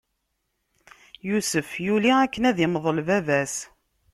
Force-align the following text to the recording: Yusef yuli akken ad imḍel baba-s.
Yusef 1.27 1.69
yuli 1.85 2.13
akken 2.23 2.43
ad 2.49 2.57
imḍel 2.65 2.97
baba-s. 3.07 3.55